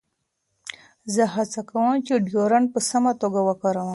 [1.13, 3.89] زه هڅه کوم چې ډیوډرنټ په سمه توګه وکاروم.